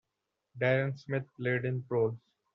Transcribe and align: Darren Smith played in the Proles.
Darren 0.59 0.97
Smith 0.97 1.25
played 1.37 1.63
in 1.63 1.75
the 1.77 1.83
Proles. 1.83 2.17